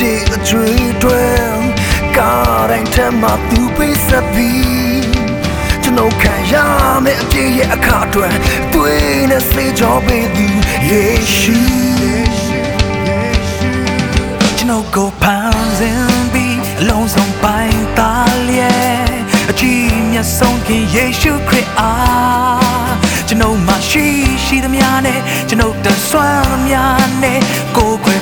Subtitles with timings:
[0.10, 1.24] ေအကျွေးတွေ
[2.16, 5.08] ကားတိုင်းထက်မှသူပေးဆက်ပြီး
[5.82, 6.54] ကျွန်တော်ခံရ
[7.04, 8.34] မယ့်အပြည့်ရဲ့အခါအတွက်
[8.74, 10.46] တွေ့နေစေကြောပေးသူ
[10.88, 11.04] ယေ
[11.36, 11.58] ရှု
[14.58, 19.12] ကျွန်တော်ကိုဖန်ဆင်းပြီးအလုံးစုံပိုင်းသားလျက်
[19.50, 22.94] အကြည့်မျက်ဆုံးခင်ယေရှုခရစ်အား
[23.28, 24.06] ကျွန်တော်မှရှိ
[24.44, 26.80] ရှိသမျှနဲ့ကျွန်တော်တဆွမ်းသမျှ
[27.22, 27.40] နဲ့
[27.76, 28.16] ကိုယ်ခွဲ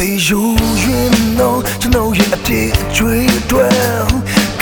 [0.00, 0.42] သေးယူ
[0.84, 3.68] ရင်တော့ကျွန်တော်ရဲ့အတေးအကျွေးတွေ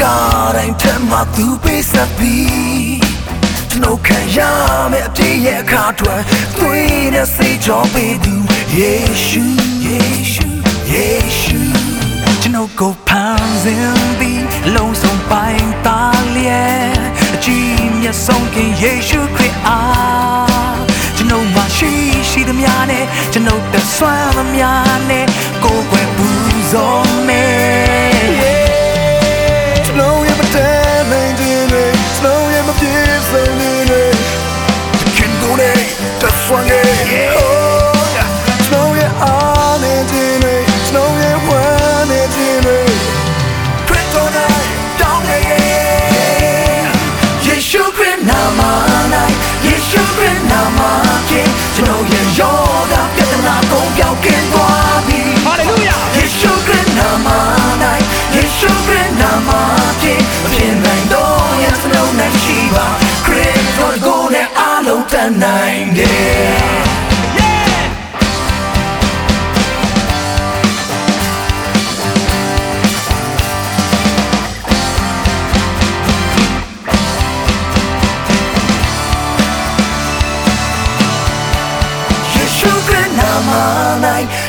[0.01, 2.99] ကားတိုင်းထက်မှသူပေးဆက်ပြီး
[3.71, 4.39] ကျွန်တော်ခံရ
[4.93, 6.23] မယ့်အပြည့်ရဲ့အခါအတွက်
[6.59, 8.35] တွေ့နေစေကြောပေးသူ
[8.79, 8.93] ယေ
[9.27, 9.45] ရှု
[9.85, 9.99] ယေ
[10.33, 10.47] ရှု
[10.93, 11.07] ယေ
[11.41, 11.61] ရှု
[12.41, 14.45] ကျွန်တော်ကိုဖန်ဆင်းပြီး
[14.75, 16.93] လုံးစုံပိုင်းသားလျက်
[17.35, 20.77] အကြည့်မျက်ဆုံးခင်ယေရှုခရစ်အား
[21.17, 21.93] ကျွန်တော်မှရှိ
[22.31, 24.88] ရှိသမျှနဲ့ကျွန်တော်တဆွမ်းသမျှ
[36.49, 36.83] słonie
[37.37, 38.25] Ognia
[38.69, 40.55] Znów je on jedyny
[40.89, 42.77] Znów je one jedyny
[43.87, 44.67] Kryptonaj
[44.99, 45.41] do mnie
[47.43, 49.33] Jeśli krym na manaj
[49.65, 51.43] Jeśli krym na makie
[51.77, 55.99] Znów je joda Wiatr na kąpiałkiem dławi Hallelujah!
[56.23, 58.01] Jeśli krym na manaj
[58.35, 59.78] Jeśli krym na manaj
[65.29, 66.79] န်နိုင်တယ်
[82.35, 83.51] ယေရှုခရစ်နာမ၌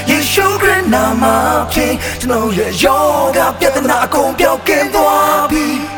[0.09, 1.23] ယေရှုခရစ်နာမ
[1.72, 3.06] ဖြင့်ကျွန်တော်ရဲ့ယော
[3.38, 5.88] ဂပြဿနာအကုန်ပြောင်းကင်းသွားပြီ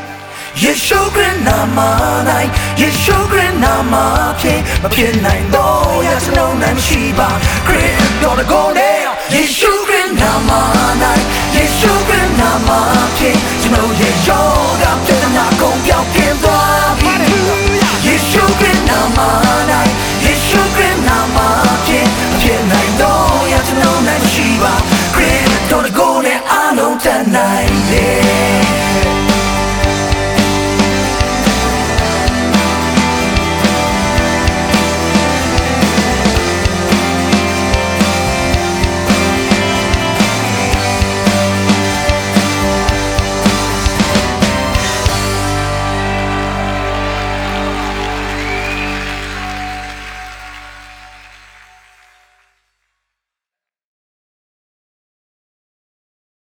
[0.64, 1.80] ယေရှုခရစ်နာမ၌
[2.82, 3.94] ယေရှုခရစ်နာမ
[4.40, 7.30] ဖြင့်မဖြစ်နိုင်တော့ရစလုံးနိုင်မရှိပါ
[7.68, 9.00] ခရစ်တော်ကိုယ်နဲ့
[9.34, 9.81] ယေရှုခ